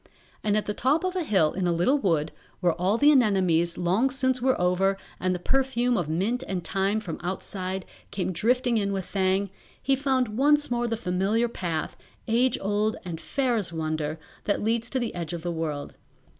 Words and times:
And 0.43 0.57
at 0.57 0.65
the 0.65 0.73
top 0.73 1.03
of 1.03 1.15
a 1.15 1.21
hill 1.23 1.53
in 1.53 1.67
a 1.67 1.71
little 1.71 1.99
wood, 1.99 2.31
where 2.59 2.73
all 2.73 2.97
the 2.97 3.11
anemones 3.11 3.77
long 3.77 4.09
since 4.09 4.41
were 4.41 4.59
over 4.59 4.97
and 5.19 5.35
the 5.35 5.37
perfume 5.37 5.95
of 5.95 6.09
mint 6.09 6.43
and 6.47 6.63
thyme 6.63 6.99
from 6.99 7.19
outside 7.21 7.85
came 8.09 8.31
drifting 8.31 8.77
in 8.79 8.93
with 8.93 9.05
Thang, 9.05 9.51
he 9.79 9.95
found 9.95 10.39
once 10.39 10.71
more 10.71 10.87
the 10.87 10.97
familiar 10.97 11.47
path, 11.47 11.97
age 12.27 12.57
old 12.59 12.97
and 13.05 13.21
fair 13.21 13.55
as 13.55 13.71
wonder, 13.71 14.19
that 14.45 14.63
leads 14.63 14.89
to 14.89 14.97
the 14.99 15.13
Edge 15.13 15.33
of 15.33 15.43
the 15.43 15.51
World. 15.51 15.97